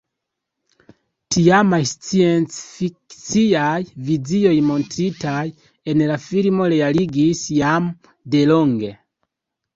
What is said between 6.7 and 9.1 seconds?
realigis jam delonge.